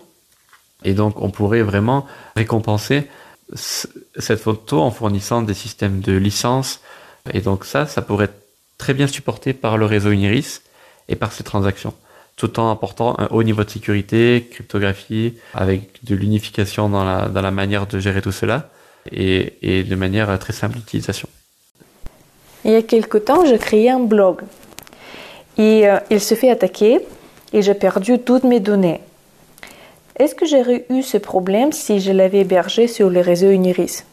Et 0.83 0.93
donc, 0.93 1.21
on 1.21 1.29
pourrait 1.29 1.61
vraiment 1.61 2.05
récompenser 2.35 3.07
cette 3.55 4.39
photo 4.39 4.81
en 4.81 4.91
fournissant 4.91 5.41
des 5.41 5.53
systèmes 5.53 6.01
de 6.01 6.13
licence. 6.13 6.81
Et 7.33 7.41
donc 7.41 7.65
ça, 7.65 7.85
ça 7.85 8.01
pourrait 8.01 8.25
être 8.25 8.41
très 8.77 8.93
bien 8.93 9.07
supporté 9.07 9.53
par 9.53 9.77
le 9.77 9.85
réseau 9.85 10.11
Uniris 10.11 10.61
et 11.07 11.15
par 11.15 11.31
ces 11.31 11.43
transactions, 11.43 11.93
tout 12.37 12.59
en 12.59 12.71
apportant 12.71 13.19
un 13.19 13.27
haut 13.31 13.43
niveau 13.43 13.63
de 13.63 13.69
sécurité, 13.69 14.47
cryptographie, 14.51 15.33
avec 15.53 16.03
de 16.05 16.15
l'unification 16.15 16.87
dans 16.87 17.03
la, 17.03 17.27
dans 17.27 17.41
la 17.41 17.51
manière 17.51 17.87
de 17.87 17.99
gérer 17.99 18.21
tout 18.21 18.31
cela 18.31 18.69
et, 19.11 19.83
de 19.83 19.95
manière 19.95 20.37
très 20.39 20.53
simple 20.53 20.77
d'utilisation. 20.77 21.27
Il 22.63 22.71
y 22.71 22.75
a 22.75 22.83
quelque 22.83 23.17
temps, 23.17 23.43
j'ai 23.45 23.57
créé 23.57 23.89
un 23.89 23.99
blog 23.99 24.41
et 25.57 25.87
euh, 25.87 25.97
il 26.11 26.21
se 26.21 26.35
fait 26.35 26.51
attaquer 26.51 26.99
et 27.53 27.61
j'ai 27.61 27.73
perdu 27.73 28.19
toutes 28.19 28.43
mes 28.43 28.59
données. 28.59 29.01
Est-ce 30.19 30.35
que 30.35 30.45
j'aurais 30.45 30.85
eu 30.89 31.01
ce 31.01 31.17
problème 31.17 31.71
si 31.71 31.99
je 31.99 32.11
l'avais 32.11 32.39
hébergé 32.39 32.87
sur 32.87 33.09
le 33.09 33.19
réseau 33.21 33.49
Uniris? 33.49 34.05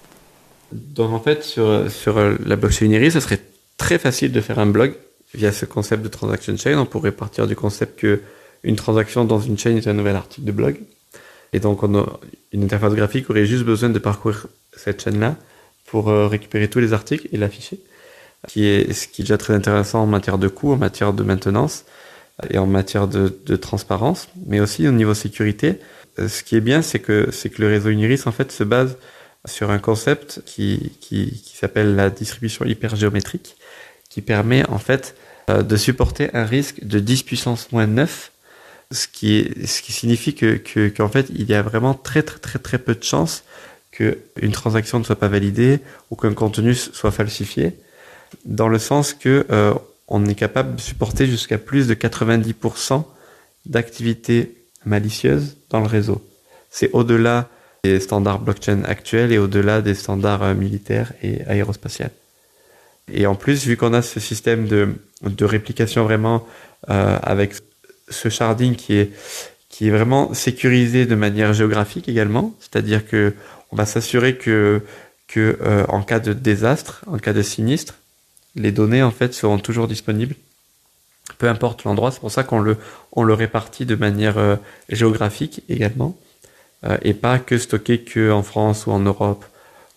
Donc 0.72 1.12
en 1.12 1.20
fait, 1.20 1.42
sur, 1.42 1.90
sur 1.90 2.18
la 2.18 2.56
blockchain 2.56 2.86
Uniris, 2.86 3.12
ce 3.12 3.20
serait 3.20 3.40
très 3.76 3.98
facile 3.98 4.32
de 4.32 4.40
faire 4.40 4.58
un 4.58 4.66
blog 4.66 4.94
via 5.34 5.52
ce 5.52 5.64
concept 5.66 6.02
de 6.02 6.08
transaction 6.08 6.56
chain. 6.56 6.78
On 6.78 6.86
pourrait 6.86 7.12
partir 7.12 7.46
du 7.46 7.56
concept 7.56 7.98
que 7.98 8.20
une 8.62 8.76
transaction 8.76 9.24
dans 9.24 9.40
une 9.40 9.58
chain 9.58 9.76
est 9.76 9.86
un 9.86 9.92
nouvel 9.92 10.16
article 10.16 10.46
de 10.46 10.52
blog. 10.52 10.80
Et 11.52 11.60
donc, 11.60 11.82
une 12.52 12.64
interface 12.64 12.94
graphique 12.94 13.30
aurait 13.30 13.46
juste 13.46 13.64
besoin 13.64 13.90
de 13.90 13.98
parcourir 13.98 14.46
cette 14.76 15.02
chaîne-là 15.02 15.36
pour 15.86 16.08
euh, 16.08 16.26
récupérer 16.26 16.68
tous 16.68 16.80
les 16.80 16.92
articles 16.92 17.28
et 17.30 17.36
l'afficher. 17.36 17.78
Qui 18.48 18.66
est, 18.66 18.92
ce 18.92 19.06
qui 19.08 19.22
est 19.22 19.24
déjà 19.24 19.38
très 19.38 19.54
intéressant 19.54 20.02
en 20.02 20.06
matière 20.06 20.38
de 20.38 20.48
coût, 20.48 20.72
en 20.72 20.76
matière 20.76 21.12
de 21.12 21.22
maintenance 21.22 21.84
et 22.50 22.58
en 22.58 22.66
matière 22.66 23.06
de, 23.06 23.32
de 23.46 23.56
transparence, 23.56 24.28
mais 24.46 24.60
aussi 24.60 24.86
au 24.88 24.90
niveau 24.90 25.14
sécurité. 25.14 25.78
Euh, 26.18 26.28
ce 26.28 26.42
qui 26.42 26.56
est 26.56 26.60
bien, 26.60 26.82
c'est 26.82 26.98
que, 26.98 27.28
c'est 27.30 27.50
que 27.50 27.62
le 27.62 27.68
réseau 27.68 27.90
Uniris, 27.90 28.26
en 28.26 28.32
fait, 28.32 28.50
se 28.52 28.64
base 28.64 28.96
sur 29.46 29.70
un 29.70 29.78
concept 29.78 30.42
qui, 30.46 30.92
qui, 31.00 31.42
qui 31.44 31.56
s'appelle 31.56 31.94
la 31.94 32.10
distribution 32.10 32.64
hypergéométrique, 32.64 33.56
qui 34.14 34.22
permet, 34.22 34.64
en 34.70 34.78
fait, 34.78 35.16
euh, 35.50 35.64
de 35.64 35.76
supporter 35.76 36.30
un 36.34 36.44
risque 36.44 36.84
de 36.84 37.00
10 37.00 37.24
puissance 37.24 37.72
moins 37.72 37.88
9 37.88 38.30
ce 38.92 39.08
qui, 39.08 39.50
ce 39.66 39.82
qui 39.82 39.90
signifie 39.90 40.36
que, 40.36 40.54
que, 40.54 41.08
fait, 41.08 41.26
il 41.34 41.50
y 41.50 41.54
a 41.54 41.62
vraiment 41.62 41.94
très, 41.94 42.22
très, 42.22 42.38
très, 42.38 42.60
très 42.60 42.78
peu 42.78 42.94
de 42.94 43.02
chances 43.02 43.42
qu'une 43.90 44.52
transaction 44.52 45.00
ne 45.00 45.04
soit 45.04 45.18
pas 45.18 45.26
validée 45.26 45.80
ou 46.12 46.16
qu'un 46.16 46.32
contenu 46.32 46.76
soit 46.76 47.10
falsifié, 47.10 47.72
dans 48.44 48.68
le 48.68 48.78
sens 48.78 49.14
que 49.14 49.46
euh, 49.50 49.74
on 50.06 50.24
est 50.26 50.36
capable 50.36 50.76
de 50.76 50.80
supporter 50.80 51.26
jusqu'à 51.26 51.58
plus 51.58 51.88
de 51.88 51.94
90% 51.94 53.02
d'activités 53.66 54.54
malicieuses 54.84 55.56
dans 55.70 55.80
le 55.80 55.86
réseau. 55.86 56.24
C'est 56.70 56.90
au-delà 56.92 57.48
des 57.82 57.98
standards 57.98 58.38
blockchain 58.38 58.84
actuels 58.84 59.32
et 59.32 59.38
au-delà 59.38 59.82
des 59.82 59.96
standards 59.96 60.44
euh, 60.44 60.54
militaires 60.54 61.12
et 61.20 61.44
aérospatiales. 61.46 62.12
Et 63.12 63.26
en 63.26 63.34
plus, 63.34 63.66
vu 63.66 63.76
qu'on 63.76 63.92
a 63.92 64.02
ce 64.02 64.20
système 64.20 64.66
de, 64.66 64.94
de 65.22 65.44
réplication 65.44 66.04
vraiment 66.04 66.46
euh, 66.90 67.18
avec 67.22 67.54
ce 68.08 68.28
sharding 68.28 68.76
qui 68.76 68.94
est 68.94 69.12
qui 69.68 69.88
est 69.88 69.90
vraiment 69.90 70.32
sécurisé 70.34 71.04
de 71.04 71.16
manière 71.16 71.52
géographique 71.52 72.08
également, 72.08 72.54
c'est-à-dire 72.60 73.06
que 73.08 73.34
on 73.72 73.76
va 73.76 73.86
s'assurer 73.86 74.36
que 74.36 74.82
que 75.26 75.58
euh, 75.62 75.84
en 75.88 76.02
cas 76.02 76.20
de 76.20 76.32
désastre, 76.32 77.02
en 77.06 77.18
cas 77.18 77.32
de 77.32 77.42
sinistre, 77.42 77.94
les 78.54 78.70
données 78.70 79.02
en 79.02 79.10
fait 79.10 79.34
seront 79.34 79.58
toujours 79.58 79.88
disponibles, 79.88 80.36
peu 81.38 81.48
importe 81.48 81.84
l'endroit. 81.84 82.12
C'est 82.12 82.20
pour 82.20 82.30
ça 82.30 82.44
qu'on 82.44 82.60
le 82.60 82.76
on 83.12 83.24
le 83.24 83.34
répartit 83.34 83.84
de 83.84 83.96
manière 83.96 84.38
euh, 84.38 84.56
géographique 84.90 85.62
également, 85.68 86.16
et 87.02 87.14
pas 87.14 87.38
que 87.38 87.56
stocké 87.56 88.00
que 88.00 88.30
en 88.30 88.42
France 88.42 88.86
ou 88.86 88.92
en 88.92 89.00
Europe 89.00 89.44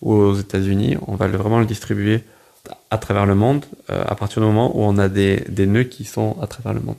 ou 0.00 0.12
aux 0.12 0.34
États-Unis. 0.34 0.96
On 1.06 1.16
va 1.16 1.28
vraiment 1.28 1.60
le 1.60 1.66
distribuer 1.66 2.22
à 2.90 2.98
travers 2.98 3.26
le 3.26 3.34
monde 3.34 3.64
à 3.88 4.14
partir 4.14 4.40
du 4.40 4.46
moment 4.46 4.76
où 4.76 4.82
on 4.82 4.98
a 4.98 5.08
des, 5.08 5.44
des 5.48 5.66
nœuds 5.66 5.84
qui 5.84 6.04
sont 6.04 6.36
à 6.40 6.46
travers 6.46 6.74
le 6.74 6.80
monde. 6.80 6.96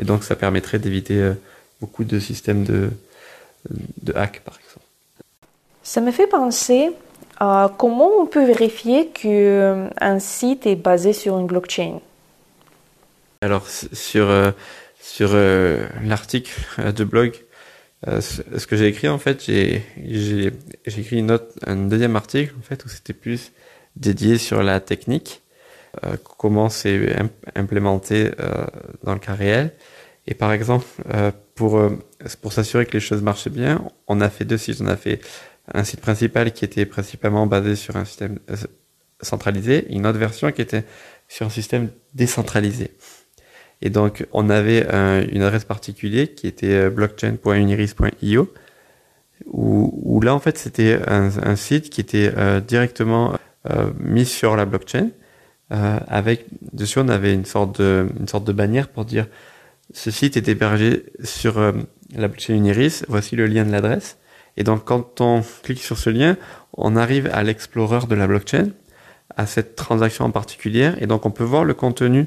Et 0.00 0.04
donc, 0.04 0.24
ça 0.24 0.34
permettrait 0.34 0.78
d'éviter 0.78 1.20
euh, 1.20 1.34
beaucoup 1.80 2.04
de 2.04 2.18
systèmes 2.18 2.64
de, 2.64 2.90
de 4.02 4.14
hack, 4.14 4.40
par 4.40 4.54
exemple. 4.54 4.86
Ça 5.82 6.00
me 6.00 6.10
fait 6.10 6.26
penser 6.26 6.90
à 7.38 7.70
comment 7.76 8.08
on 8.18 8.26
peut 8.26 8.44
vérifier 8.44 9.08
qu'un 9.08 9.90
euh, 10.00 10.18
site 10.18 10.66
est 10.66 10.76
basé 10.76 11.12
sur 11.12 11.38
une 11.38 11.46
blockchain. 11.46 12.00
Alors, 13.42 13.68
sur, 13.68 14.30
euh, 14.30 14.52
sur 15.02 15.34
l'article 16.04 16.92
de 16.92 17.04
blog, 17.04 17.34
ce 18.06 18.66
que 18.66 18.76
j'ai 18.76 18.86
écrit, 18.86 19.08
en 19.08 19.18
fait, 19.18 19.44
j'ai 19.44 19.84
écrit 20.86 21.18
une 21.18 21.30
autre, 21.32 21.46
un 21.66 21.76
deuxième 21.76 22.16
article, 22.16 22.54
en 22.58 22.62
fait, 22.62 22.84
où 22.86 22.88
c'était 22.88 23.12
plus 23.12 23.52
dédié 23.96 24.38
sur 24.38 24.62
la 24.62 24.80
technique, 24.80 25.42
comment 26.38 26.68
c'est 26.68 27.16
implémenté 27.54 28.30
dans 29.02 29.12
le 29.12 29.18
cas 29.18 29.34
réel. 29.34 29.72
Et 30.30 30.34
par 30.34 30.52
exemple, 30.52 30.86
euh, 31.12 31.32
pour, 31.54 31.78
euh, 31.78 31.90
pour 32.40 32.52
s'assurer 32.52 32.86
que 32.86 32.92
les 32.92 33.00
choses 33.00 33.22
marchaient 33.22 33.50
bien, 33.50 33.82
on 34.06 34.20
a 34.20 34.30
fait 34.30 34.44
deux 34.44 34.58
sites. 34.58 34.80
On 34.80 34.86
a 34.86 34.96
fait 34.96 35.20
un 35.74 35.84
site 35.84 36.00
principal 36.00 36.52
qui 36.52 36.64
était 36.64 36.86
principalement 36.86 37.46
basé 37.46 37.76
sur 37.76 37.96
un 37.96 38.04
système 38.04 38.38
euh, 38.50 38.56
centralisé, 39.20 39.86
et 39.88 39.94
une 39.94 40.06
autre 40.06 40.18
version 40.18 40.52
qui 40.52 40.62
était 40.62 40.84
sur 41.28 41.46
un 41.46 41.50
système 41.50 41.90
décentralisé. 42.14 42.92
Et 43.82 43.90
donc, 43.90 44.26
on 44.32 44.50
avait 44.50 44.82
une 45.32 45.40
adresse 45.40 45.64
particulière 45.64 46.28
qui 46.36 46.46
était 46.46 46.90
blockchain.uniris.io, 46.90 48.52
où, 49.46 50.20
là, 50.22 50.34
en 50.34 50.38
fait, 50.38 50.58
c'était 50.58 51.00
un, 51.06 51.56
site 51.56 51.88
qui 51.88 52.02
était 52.02 52.30
directement 52.60 53.38
mis 53.98 54.24
sur 54.24 54.56
la 54.56 54.64
blockchain. 54.64 55.10
avec 55.70 56.46
dessus, 56.72 56.98
on 56.98 57.08
avait 57.08 57.34
une 57.34 57.44
sorte 57.44 57.80
de, 57.80 58.08
une 58.18 58.28
sorte 58.28 58.44
de 58.44 58.52
bannière 58.52 58.88
pour 58.88 59.04
dire 59.04 59.26
ce 59.92 60.10
site 60.10 60.36
est 60.36 60.48
hébergé 60.48 61.06
sur 61.22 61.58
euh, 61.58 61.72
la 62.14 62.28
blockchain 62.28 62.54
Uniris. 62.54 63.04
Voici 63.08 63.36
le 63.36 63.46
lien 63.46 63.64
de 63.64 63.72
l'adresse. 63.72 64.18
Et 64.56 64.64
donc, 64.64 64.84
quand 64.84 65.20
on 65.20 65.42
clique 65.62 65.82
sur 65.82 65.98
ce 65.98 66.10
lien, 66.10 66.36
on 66.74 66.96
arrive 66.96 67.28
à 67.32 67.42
l'explorer 67.42 68.06
de 68.06 68.14
la 68.14 68.26
blockchain 68.26 68.70
à 69.36 69.46
cette 69.46 69.76
transaction 69.76 70.24
en 70.24 70.30
particulier 70.30 70.92
et 70.98 71.06
donc 71.06 71.24
on 71.24 71.30
peut 71.30 71.44
voir 71.44 71.64
le 71.64 71.72
contenu 71.72 72.26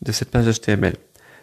de 0.00 0.12
cette 0.12 0.30
page 0.30 0.46
HTML. 0.46 0.94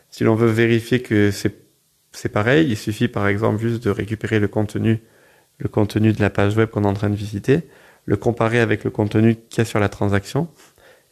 Si 0.09 0.23
l'on 0.23 0.35
veut 0.35 0.49
vérifier 0.49 1.01
que 1.01 1.29
c'est 1.31 2.29
pareil, 2.29 2.67
il 2.69 2.75
suffit 2.75 3.07
par 3.07 3.27
exemple 3.27 3.59
juste 3.59 3.83
de 3.83 3.91
récupérer 3.91 4.39
le 4.39 4.47
contenu, 4.47 5.01
le 5.59 5.69
contenu 5.69 6.11
de 6.11 6.21
la 6.21 6.31
page 6.31 6.57
web 6.57 6.69
qu'on 6.69 6.83
est 6.83 6.87
en 6.87 6.93
train 6.93 7.11
de 7.11 7.15
visiter, 7.15 7.61
le 8.05 8.17
comparer 8.17 8.59
avec 8.59 8.83
le 8.83 8.91
contenu 8.91 9.35
qu'il 9.35 9.59
y 9.59 9.61
a 9.61 9.65
sur 9.65 9.79
la 9.79 9.89
transaction 9.89 10.47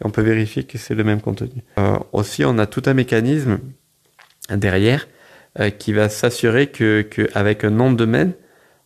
et 0.02 0.06
on 0.06 0.10
peut 0.10 0.22
vérifier 0.22 0.64
que 0.64 0.78
c'est 0.78 0.96
le 0.96 1.04
même 1.04 1.22
contenu. 1.22 1.64
Euh, 1.78 1.98
aussi, 2.12 2.46
on 2.46 2.58
a 2.58 2.66
tout 2.66 2.84
un 2.86 2.94
mécanisme 2.94 3.60
derrière 4.50 5.08
euh, 5.60 5.70
qui 5.70 5.94
va 5.94 6.10
s'assurer 6.10 6.68
que, 6.68 7.08
avec 7.34 7.64
un 7.64 7.70
nom 7.70 7.92
de 7.92 7.98
domaine, 7.98 8.34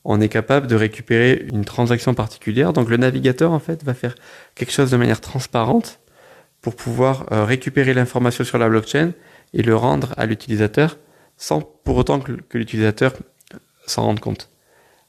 on 0.03 0.21
est 0.21 0.29
capable 0.29 0.67
de 0.67 0.75
récupérer 0.75 1.45
une 1.51 1.65
transaction 1.65 2.13
particulière. 2.13 2.73
Donc 2.73 2.89
le 2.89 2.97
navigateur 2.97 3.51
en 3.51 3.59
fait 3.59 3.83
va 3.83 3.93
faire 3.93 4.15
quelque 4.55 4.71
chose 4.71 4.91
de 4.91 4.97
manière 4.97 5.21
transparente 5.21 5.99
pour 6.61 6.75
pouvoir 6.75 7.25
euh, 7.31 7.43
récupérer 7.43 7.93
l'information 7.93 8.43
sur 8.43 8.57
la 8.57 8.69
blockchain 8.69 9.11
et 9.53 9.63
le 9.63 9.75
rendre 9.75 10.13
à 10.17 10.25
l'utilisateur 10.25 10.97
sans 11.37 11.61
pour 11.61 11.97
autant 11.97 12.19
que, 12.19 12.33
l'utilisateur 12.53 13.13
s'en 13.85 14.03
rende 14.03 14.19
compte. 14.19 14.49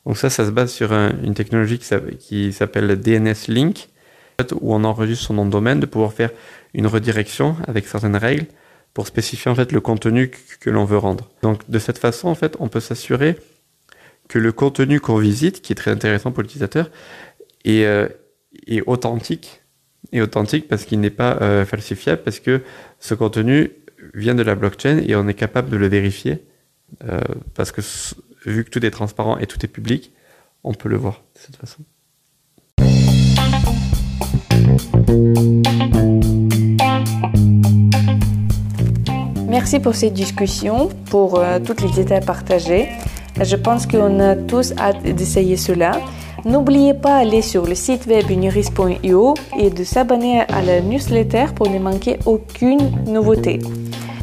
Donc 0.08 0.16
ça, 0.16 0.30
ça 0.30 0.46
se 0.46 0.50
base 0.50 0.72
sur 0.72 0.90
une 0.94 1.34
technologie 1.34 1.78
qui 1.78 2.52
s'appelle 2.54 2.98
DNS 2.98 3.34
Link, 3.48 3.90
où 4.58 4.74
on 4.74 4.82
enregistre 4.84 5.26
son 5.26 5.34
nom 5.34 5.44
de 5.44 5.50
domaine, 5.50 5.80
de 5.80 5.86
pouvoir 5.86 6.14
faire 6.14 6.30
une 6.72 6.86
redirection 6.86 7.56
avec 7.66 7.86
certaines 7.86 8.16
règles 8.16 8.46
pour 8.94 9.06
spécifier 9.06 9.50
en 9.50 9.54
fait 9.54 9.70
le 9.70 9.82
contenu 9.82 10.30
que, 10.60 10.70
l'on 10.70 10.86
veut 10.86 10.96
rendre. 10.96 11.28
Donc 11.42 11.68
de 11.70 11.78
cette 11.78 11.98
façon, 11.98 12.28
en 12.28 12.34
fait, 12.34 12.56
on 12.58 12.68
peut 12.68 12.80
s'assurer 12.80 13.36
que 14.28 14.38
le 14.38 14.50
contenu 14.50 14.98
qu'on 14.98 15.18
visite, 15.18 15.60
qui 15.60 15.74
est 15.74 15.76
très 15.76 15.90
intéressant 15.90 16.32
pour 16.32 16.42
l'utilisateur, 16.42 16.90
est, 17.66 17.84
euh, 17.84 18.08
est, 18.66 18.80
authentique, 18.86 19.60
est 20.12 20.22
authentique 20.22 20.68
parce 20.68 20.86
qu'il 20.86 21.00
n'est 21.00 21.10
pas 21.10 21.36
euh, 21.42 21.66
falsifiable, 21.66 22.22
parce 22.22 22.40
que 22.40 22.62
ce 22.98 23.12
contenu 23.12 23.72
vient 24.14 24.34
de 24.34 24.42
la 24.42 24.54
blockchain 24.54 25.02
et 25.06 25.14
on 25.16 25.28
est 25.28 25.34
capable 25.34 25.68
de 25.68 25.76
le 25.76 25.86
vérifier, 25.86 26.42
euh, 27.04 27.20
parce 27.52 27.72
que 27.72 27.82
vu 28.44 28.64
que 28.64 28.70
tout 28.70 28.84
est 28.84 28.90
transparent 28.90 29.38
et 29.38 29.46
tout 29.46 29.64
est 29.64 29.68
public, 29.68 30.12
on 30.64 30.74
peut 30.74 30.88
le 30.88 30.96
voir 30.96 31.22
de 31.34 31.40
cette 31.40 31.56
façon. 31.56 31.82
Merci 39.48 39.80
pour 39.80 39.94
cette 39.94 40.12
discussion, 40.12 40.88
pour 41.10 41.38
euh, 41.40 41.58
toutes 41.58 41.80
les 41.80 41.90
détails 41.90 42.24
partagés. 42.24 42.88
Je 43.40 43.56
pense 43.56 43.86
qu'on 43.86 44.20
a 44.20 44.36
tous 44.36 44.72
hâte 44.78 45.02
d'essayer 45.02 45.56
cela. 45.56 45.92
N'oubliez 46.44 46.94
pas 46.94 47.24
d'aller 47.24 47.42
sur 47.42 47.66
le 47.66 47.74
site 47.74 48.06
web 48.06 48.30
uniris.io 48.30 49.34
et 49.58 49.70
de 49.70 49.84
s'abonner 49.84 50.40
à 50.42 50.62
la 50.62 50.80
newsletter 50.80 51.46
pour 51.54 51.68
ne 51.70 51.78
manquer 51.78 52.18
aucune 52.26 52.92
nouveauté. 53.06 53.58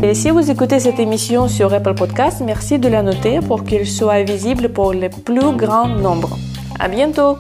Et 0.04 0.14
si 0.14 0.30
vous 0.30 0.52
écoutez 0.52 0.80
cette 0.80 1.00
émission 1.00 1.48
sur 1.48 1.74
Apple 1.74 1.96
Podcast, 1.96 2.42
merci 2.46 2.80
de 2.80 2.90
la 2.90 3.02
noter 3.02 3.40
pour 3.40 3.64
qu'elle 3.64 3.88
soit 3.88 4.24
visible 4.24 4.70
pour 4.70 4.94
le 4.94 5.10
plus 5.10 5.56
grand 5.56 5.88
nombre. 5.88 6.38
À 6.80 6.88
bientôt! 6.88 7.38